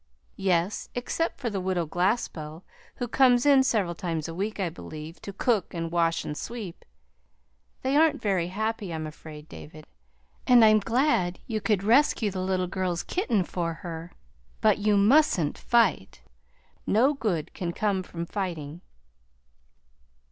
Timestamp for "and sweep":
6.25-6.83